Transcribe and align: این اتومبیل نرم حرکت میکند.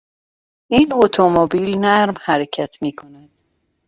این 0.71 0.89
اتومبیل 0.93 1.77
نرم 1.77 2.13
حرکت 2.21 2.75
میکند. 2.81 3.29